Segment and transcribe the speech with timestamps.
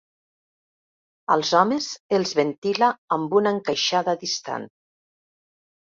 [1.35, 1.89] Als homes
[2.19, 4.71] els ventila amb una encaixada distant.